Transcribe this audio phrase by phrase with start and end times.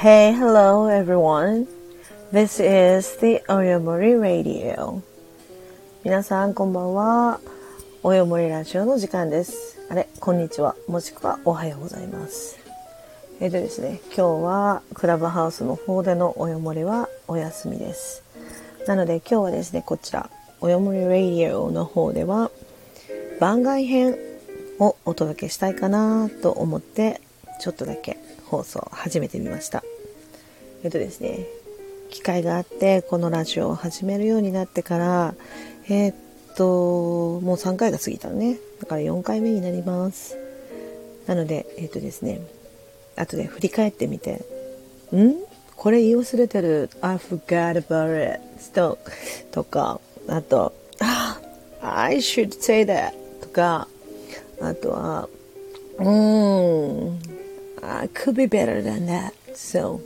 [0.00, 1.66] Hey, hello everyone.
[2.32, 5.02] This is the Oyomori Radio.
[6.04, 7.38] 皆さんこんばんは。
[8.02, 9.78] およもりラジオの時間です。
[9.90, 10.74] あれ、こんにちは。
[10.88, 12.58] もしくはおはようございます。
[13.40, 18.22] えっとですね、今日はクラブハウスの方でのおよもりはお休みです。
[18.86, 20.30] なので今日はですね、こちら、
[20.62, 22.50] およもりラディオの方では
[23.38, 24.16] 番外編
[24.78, 27.20] をお届けしたいかなと思って、
[27.60, 29.84] ちょっとだけ放送を始めてみました。
[30.82, 31.46] えっとですね、
[32.10, 35.34] 機会があってこのラジオを始めるようになってから
[35.88, 36.14] えーっ
[36.56, 38.58] ともう3回が過ぎたのね。
[38.80, 40.36] だから4回目になります。
[41.26, 42.40] なのでえっとですね
[43.16, 44.42] 後で振り返ってみて
[45.14, 45.36] ん？
[45.76, 46.90] これ言い忘れてる。
[47.00, 48.40] I forgot about it.
[48.74, 48.98] と
[49.50, 51.40] とかあとあ
[51.82, 53.12] I should say that.
[53.40, 53.86] とか
[54.60, 55.28] あとは
[55.98, 57.20] うーん。
[57.82, 59.32] I could be better than that.
[59.54, 60.00] So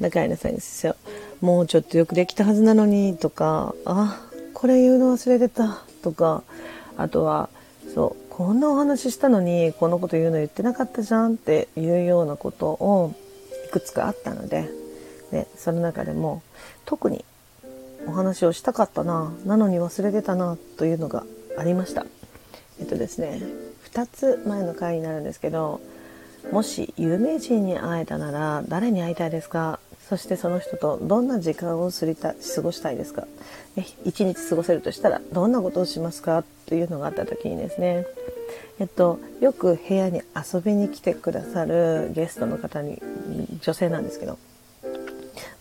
[0.00, 0.96] だからさんですよ
[1.40, 4.20] もうちょっとよくできたはずなのにとかあ
[4.54, 6.42] これ言うの忘れてたとか
[6.96, 7.48] あとは
[7.94, 13.14] そうこんなお話ししたのにこのこと言うの言ってなかったじゃんっていうようなことを
[13.66, 14.68] いくつかあったので
[15.30, 16.42] でその中でも
[16.84, 17.24] 特に
[18.06, 21.24] お話をしたかったななのに忘れてたなというのが
[21.58, 22.06] ありました。
[22.80, 23.42] えっとですね
[23.92, 25.80] 2つ前の回になるんですけど
[26.52, 29.80] もし有名人に会えたなら誰に会いたいですか？
[30.08, 33.26] そしてその人とどんな時間を過ぎた過ごしたいですか？
[34.04, 36.44] 一日過ごせるとしたらどんなことをしますか？
[36.66, 38.06] というのがあった時にですね。
[38.78, 43.02] えっとよく部屋に遊びに来てくださるゲストの方に
[43.60, 44.38] 女性なんですけど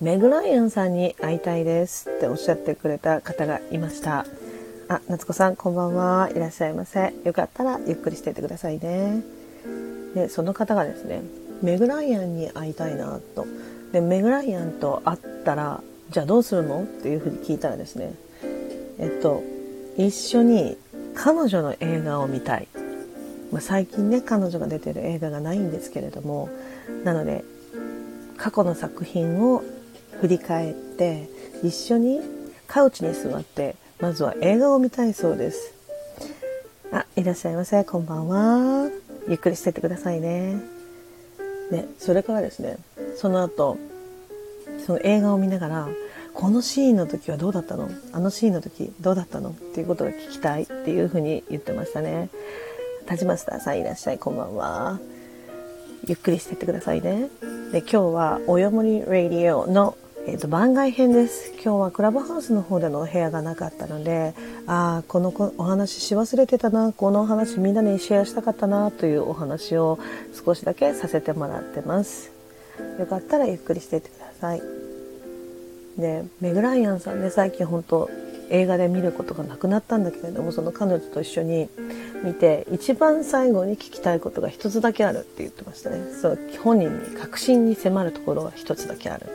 [0.00, 4.26] メグライアンさんに会いたいですっておっしゃってくれた方がいました。
[4.88, 6.30] あ夏子さんこんばんは。
[6.30, 7.12] いらっしゃいませ。
[7.24, 9.24] よかったらゆっくりしていてくださいね。
[10.14, 11.22] でその方がですね
[11.62, 13.46] メグライアンに会いたいなと
[13.96, 15.80] でメグライアンと会ったら
[16.10, 16.82] じゃあどうするの？
[16.82, 18.12] っていうふうに聞いたらですね。
[18.98, 19.42] えっと
[19.96, 20.76] 一緒に
[21.14, 22.68] 彼女の映画を見たい、
[23.50, 26.50] まあ、最近ね彼女が出てる映画がないんですけれども。
[27.04, 27.42] なので
[28.36, 29.64] 過去の作品を
[30.20, 31.30] 振り返って
[31.62, 32.20] 一緒に
[32.66, 35.72] カウチに座ってまずは映画を見たいそうです。
[36.92, 37.82] あいらっしゃいませ。
[37.84, 38.90] こんばんは。
[39.26, 40.60] ゆっくりしてってくださいね。
[41.70, 42.76] でそれからですね。
[43.16, 43.78] その後
[44.84, 45.88] その映画を見ながら
[46.34, 47.88] このシーンの時はどうだったの？
[48.12, 49.50] あのシーンの時どうだったの？
[49.50, 52.28] っていうことが聞きたいっていうふうに言ってましたね。
[53.06, 54.18] 田島スターさんいらっしゃい。
[54.18, 55.00] こんばんは。
[56.06, 57.30] ゆっくりしてってくださいね。
[57.72, 59.96] で今日はおよもりラディオの
[60.28, 61.52] えー、と番外編です。
[61.52, 64.34] 今日はクラブハウスの方でのお部屋がなかったので
[64.66, 66.92] ああこのお話し忘れてたな。
[66.92, 68.90] このお話みんなにシェアしたかったな。
[68.90, 69.98] というお話を
[70.34, 72.35] 少しだけさせてもらってます。
[72.98, 74.62] よかったらゆっくりしていってください。
[75.98, 78.10] でメグライアンさんね最近本当
[78.50, 81.68] 映画で見ることがなくなったんだけれどもその彼女と一緒に
[82.22, 85.98] 見て一番最後に聞きたいことが一つだけあるって言ってましたね。
[86.20, 89.26] そう本人に確信に迫るところが一つだけある。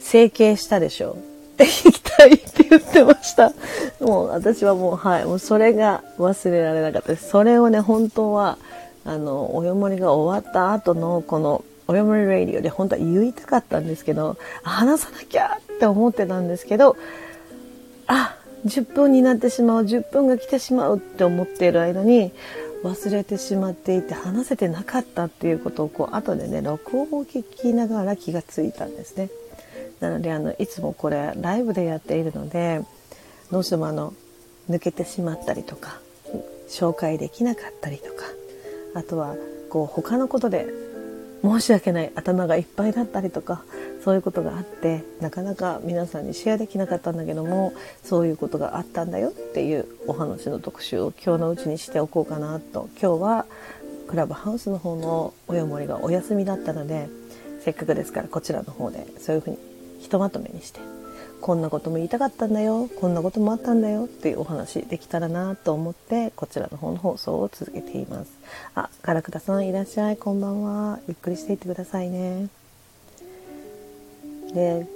[0.00, 1.16] 整形したでしょ。
[1.54, 3.52] って聞きたいって言ってました。
[4.00, 7.28] もう私はもうはい、もうそれが忘れられなかったです。
[7.28, 8.58] それをね、本当は、
[9.04, 16.96] あの、およもりが終わった後のこの、およもりラディオで本当は言いたかったんですけど、話さなきゃって思ってたんですけど、
[18.06, 22.30] あ、10分になってしまう、10分が来てしまうって思っている間に、
[22.84, 29.28] 忘れてしまっていて話せてなかったっていうことをこう後でね録音を聞きながら気がついたんですね。
[30.00, 32.80] なのであのいつもこれライブでやっているので
[33.50, 34.14] どうしてもあの
[34.70, 36.00] 抜けてしまったりとか
[36.70, 38.24] 紹介できなかったりとか
[38.94, 39.34] あとは
[39.68, 40.66] こう他のことで
[41.42, 43.62] 申し訳ない頭がいっぱいだったりとか
[44.04, 47.72] そういうことがあってなかなか皆さんにシェアできなかったんだけども
[48.04, 52.88] そういうことがあったんだよっていうお話の特集を今日のうちにしておこうかなと。
[53.00, 53.46] 今日は
[54.08, 57.08] クラブハウスの方のおよもりがお休みだったので
[57.60, 59.58] せっかくですからこちらの方でそういうふうに
[60.00, 60.80] ひとまとめにして
[61.40, 68.30] こんなことも言いたかったんだよこんなこともあったんだよっていうお話できたらなと思ってこちらの方の放送を続けています。
[68.74, 70.16] あガラクタさんいらっしゃい。
[70.16, 70.98] こんばんは。
[71.08, 72.48] ゆっくりしていってくださいね。
[74.52, 74.86] で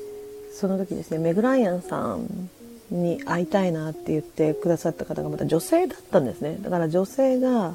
[0.53, 2.51] その時ですねメグライアンさん
[2.91, 6.59] に会いたいなって言ってくださった方がまた女性だったんですね。
[6.61, 7.75] だから女性が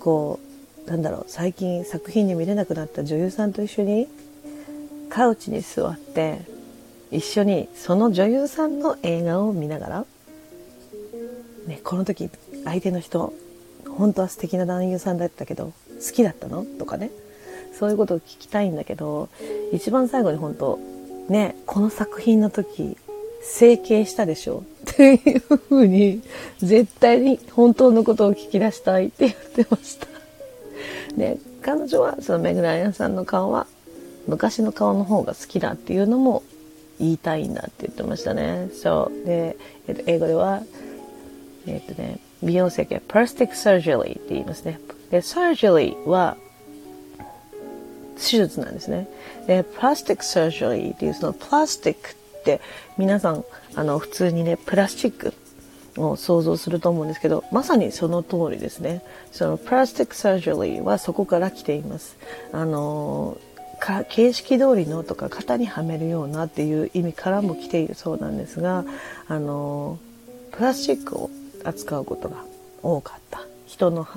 [0.00, 0.40] こ
[0.86, 4.08] うなんだろう最近作品で見れなくなった女優さんと一緒に
[5.08, 6.53] カウチに座って
[7.14, 10.06] 一緒にその女優さんの映画を見ながら、
[11.66, 12.28] ね、この時
[12.64, 13.32] 相手の人
[13.88, 15.72] 本当は素敵な男優さんだったけど
[16.04, 16.64] 好きだったの？
[16.78, 17.10] とかね。
[17.78, 19.28] そういうことを聞きたいんだけど、
[19.72, 20.78] 一番最後に本当
[21.28, 22.96] ね、この作品の時、
[23.42, 24.62] 整形したでしょ？
[24.92, 26.22] っていうふうに、
[26.58, 30.06] 絶対に本当のことを聞き出したいって言ってました。
[31.16, 33.66] で、彼女はそのメグライアンさんの顔は
[34.28, 36.44] 昔の顔の方が好きだっていうのも
[36.98, 38.68] 言いたいんだって言ってましたね。
[38.72, 39.26] そう。
[39.26, 39.56] で、
[39.88, 40.62] えっと、英語では、
[41.66, 44.80] えっとね、美容整形、 plastic surgery って言いますね。
[45.10, 46.36] で、 surgery は
[48.16, 49.08] 手術なんですね。
[49.46, 52.60] で、 plastic surgery っていうそのプラスティックって
[52.96, 53.44] 皆さん、
[53.74, 55.34] あの、普通にね、プラスチック
[55.96, 59.02] を想像すると思うんですけど、まさにその通りですね。
[59.32, 62.16] その plastic surgery はそこから来ています。
[62.52, 63.38] あの
[63.84, 68.86] か形式通りのとか型にはめるようなっていう意味からも来ているそうなんですが、
[69.28, 69.98] あの
[70.52, 71.30] プラスチックを
[71.64, 72.42] 扱うことが
[72.82, 74.08] 多かった人の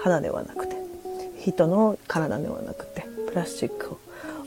[0.00, 0.76] 肌ではなくて
[1.40, 3.96] 人の体ではなくてプラスチック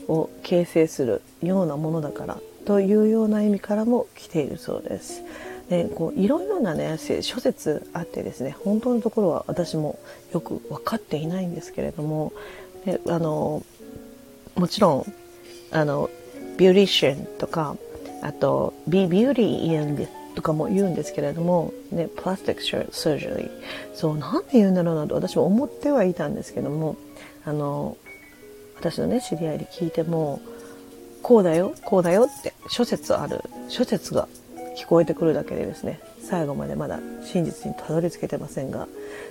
[0.08, 5.22] を形成するようなものだからというような意味からも来ているそうです。
[5.68, 9.98] でこういろいろなね諸説あってですね本当のところは私も
[10.32, 12.32] よく分かっていないんですけれども
[12.84, 13.62] であの
[14.56, 15.12] もちろん
[15.70, 16.10] あの
[16.56, 17.76] beautician とか
[18.22, 23.50] あとビ beautying とかも言うんですけれども、ね、 plastic surgery
[23.94, 26.96] そうなんで言うんだろうなと私も思ってはいたんですけども
[27.44, 27.96] あの
[28.76, 30.40] 私のね知り合いで聞いても
[31.22, 34.28] こうだよこうだよって諸説ある諸説が
[34.76, 38.88] 聞こえてくるだけでですね最後までまだ真実にたどり着けてませんが。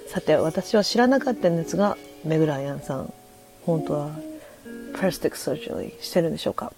[0.07, 3.11] さて私は知らなかったんですがメグライアンさん
[3.65, 4.11] 本当は
[4.93, 6.71] plastic surgery してるんでしょうか？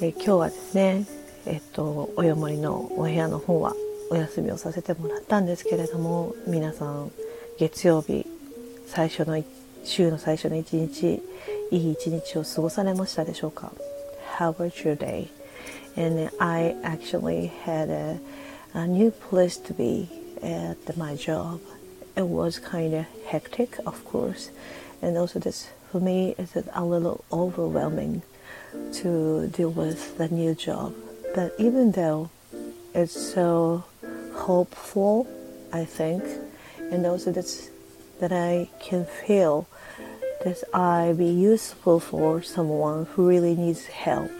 [0.00, 1.06] で今日はですね
[1.46, 3.74] えっとおよもりのお部屋の方は
[4.10, 7.10] お休みをさせてもらったんですけれども皆さん
[7.58, 8.26] 月曜日
[8.86, 9.42] 最初の
[9.84, 11.22] 週の最初の一日
[11.70, 13.72] いい一日を過ごされましたでしょうか
[14.38, 15.28] ？How was your day?
[15.96, 18.20] And I actually had a,
[18.74, 20.08] a new place to be
[20.42, 21.60] at my job.
[22.16, 24.50] It was kind of hectic, of course,
[25.02, 28.22] and also this for me is a little overwhelming
[28.92, 30.94] to deal with the new job.
[31.34, 32.30] But even though
[32.94, 33.84] it's so
[34.34, 35.26] hopeful,
[35.72, 36.22] I think,
[36.78, 37.70] and also that's
[38.20, 39.66] that I can feel
[40.44, 44.30] that I be useful for someone who really needs help.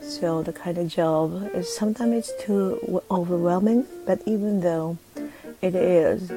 [0.00, 4.98] So the kind of job is sometimes it's too overwhelming, but even though
[5.62, 6.32] it is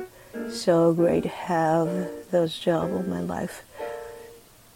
[0.51, 1.87] so great to have
[2.31, 3.63] those jobs in my life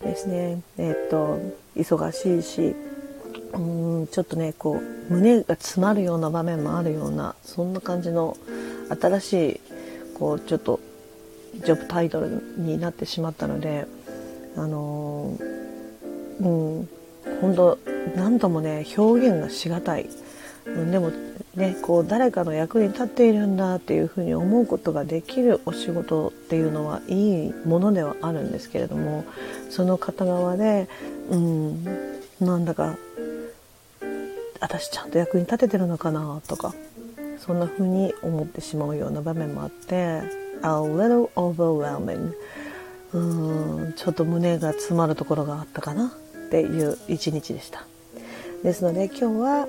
[0.01, 0.61] ですね。
[0.77, 1.39] えっ、と、
[1.75, 2.75] 忙しいし、
[3.53, 3.59] う
[4.03, 4.79] んちょっとね、こ
[5.09, 8.37] う、胸が詰まるような場面もあるような、そんな感じの
[8.89, 9.61] 新しい、
[10.17, 10.79] こう、ちょっと
[11.63, 13.87] ジョブタイトルになってしまったので
[14.55, 15.37] あの
[16.39, 16.89] うん
[17.41, 17.79] 本当
[18.15, 20.09] 何度もね表現がしがたい、
[20.91, 21.11] でも
[21.55, 29.25] ねこう誰かの役に立っているんだっていうふうに思うことができるお仕事っていうのはいいものではあるんですけれども
[29.69, 30.87] その片側で
[31.29, 31.83] うん
[32.39, 32.97] なんだか
[34.59, 36.73] 私ちゃんと役に立ててるのかなとか
[37.39, 42.33] そんな風に思ってしまうような場面もあって a little overwhelming.
[43.13, 43.19] う
[43.89, 47.85] んちょっと胸が詰まるところがあったかなっていう一日でした。
[48.63, 49.67] ですので今日は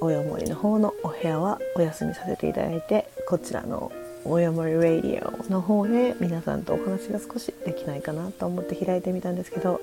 [0.00, 3.90] およもりの方のお部屋はお休みさせていただいてこちらの
[4.24, 9.80] およもりラディオの方で皆さんとお話が少しできないかなと思って開いてみたんですけど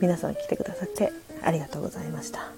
[0.00, 2.52] 皆さん来てくださってありがとうございました。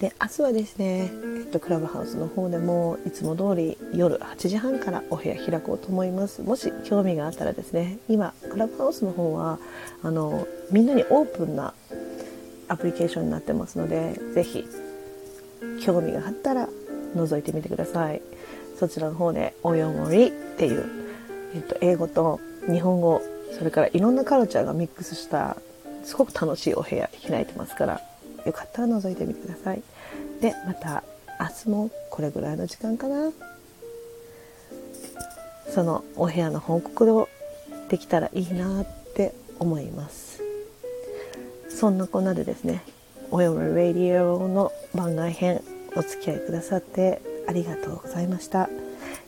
[0.00, 6.40] で明日はですね、えっと、クラブハウスの方でもいつも通り夜8時半からお部屋開こうと思います。
[6.42, 9.58] もし興味があったらですね今クラブハウスの方は
[10.02, 11.74] あのみんなにオープンな
[12.68, 14.64] アプリケーションになってますので是非
[15.80, 16.68] 興味があったら
[17.14, 18.20] 覗いてみてください
[18.78, 20.84] そちらの方で「およもり」っていう、
[21.54, 23.22] えっと、英語と日本語
[23.56, 25.56] それからいろんなカルチャーがミックスした
[26.04, 28.00] すごく楽しいお部屋開いてますから
[28.48, 29.82] よかったら覗いてみてください。
[30.40, 31.04] で、また
[31.38, 33.30] 明日もこれぐらいの時間かな。
[35.68, 37.28] そのお部屋の報告を
[37.90, 40.40] できたらいいなって思います。
[41.68, 42.82] そんなこんなでですね、
[43.30, 45.62] およむラディオの番外編
[45.96, 48.68] お付き合いくださってありがとうございました。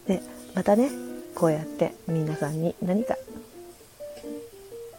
[0.06, 0.22] で、
[0.54, 0.90] またね、
[1.34, 3.16] こうやって皆さんに何か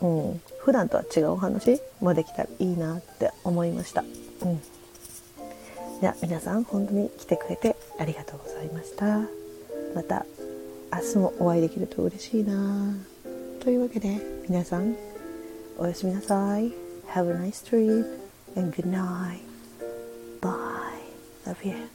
[0.01, 4.01] うん、普段とは違うお話もできたらいいなって思いました。
[4.01, 4.61] うん。
[6.01, 9.19] では皆さん本当に来てくれてありがとうございました。
[9.93, 10.25] また
[10.91, 12.95] 明日もお会いできると嬉しいな
[13.59, 14.95] というわけで皆さん、
[15.77, 16.73] おやすみなさい。
[17.13, 18.05] Have a nice dream
[18.55, 19.43] and good night.
[20.41, 21.01] Bye.
[21.45, 21.89] Love you.